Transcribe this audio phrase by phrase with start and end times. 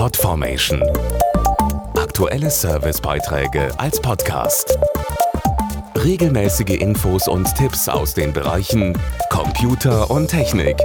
[0.00, 0.82] Podformation.
[1.94, 4.78] Aktuelle Servicebeiträge als Podcast.
[5.94, 10.78] Regelmäßige Infos und Tipps aus den Bereichen Computer und Technik.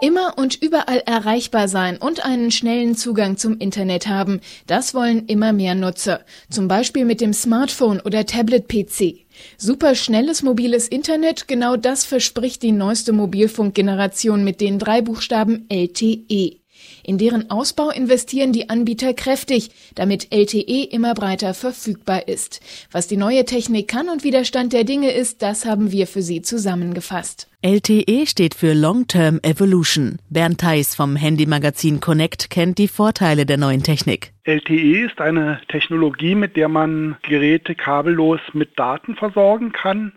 [0.00, 5.52] Immer und überall erreichbar sein und einen schnellen Zugang zum Internet haben, das wollen immer
[5.52, 6.22] mehr Nutzer.
[6.50, 9.24] Zum Beispiel mit dem Smartphone oder Tablet-PC.
[9.56, 16.65] Superschnelles mobiles Internet, genau das verspricht die neueste Mobilfunkgeneration mit den drei Buchstaben LTE.
[17.04, 22.60] In deren Ausbau investieren die Anbieter kräftig, damit LTE immer breiter verfügbar ist.
[22.90, 26.06] Was die neue Technik kann und wie der Stand der Dinge ist, das haben wir
[26.06, 27.48] für Sie zusammengefasst.
[27.62, 30.18] LTE steht für Long-Term Evolution.
[30.30, 34.32] Bernd Theis vom Handymagazin Connect kennt die Vorteile der neuen Technik.
[34.44, 40.12] LTE ist eine Technologie, mit der man Geräte kabellos mit Daten versorgen kann.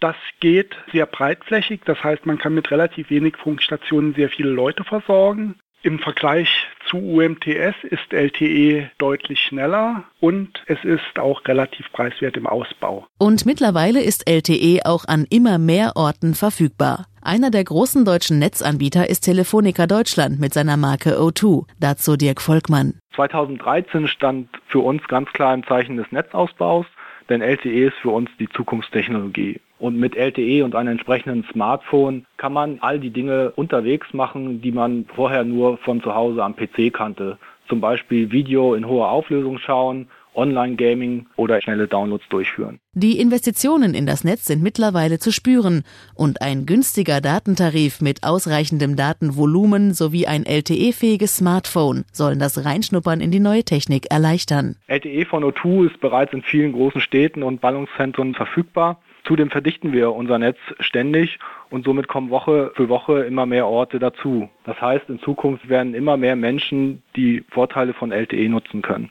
[0.00, 4.82] Das geht sehr breitflächig, das heißt, man kann mit relativ wenig Funkstationen sehr viele Leute
[4.84, 5.56] versorgen.
[5.82, 6.48] Im Vergleich
[6.90, 13.06] zu UMTS ist LTE deutlich schneller und es ist auch relativ preiswert im Ausbau.
[13.16, 17.06] Und mittlerweile ist LTE auch an immer mehr Orten verfügbar.
[17.22, 21.64] Einer der großen deutschen Netzanbieter ist Telefonica Deutschland mit seiner Marke O2.
[21.78, 22.98] Dazu Dirk Volkmann.
[23.16, 26.84] 2013 stand für uns ganz klar im Zeichen des Netzausbaus,
[27.30, 29.60] denn LTE ist für uns die Zukunftstechnologie.
[29.80, 34.72] Und mit LTE und einem entsprechenden Smartphone kann man all die Dinge unterwegs machen, die
[34.72, 37.38] man vorher nur von zu Hause am PC kannte.
[37.66, 40.08] Zum Beispiel Video in hoher Auflösung schauen,
[40.40, 42.80] Online-Gaming oder schnelle Downloads durchführen.
[42.92, 48.96] Die Investitionen in das Netz sind mittlerweile zu spüren und ein günstiger Datentarif mit ausreichendem
[48.96, 54.76] Datenvolumen sowie ein LTE-fähiges Smartphone sollen das Reinschnuppern in die neue Technik erleichtern.
[54.88, 59.00] LTE von O2 ist bereits in vielen großen Städten und Ballungszentren verfügbar.
[59.24, 61.38] Zudem verdichten wir unser Netz ständig
[61.68, 64.48] und somit kommen Woche für Woche immer mehr Orte dazu.
[64.64, 69.10] Das heißt, in Zukunft werden immer mehr Menschen die Vorteile von LTE nutzen können.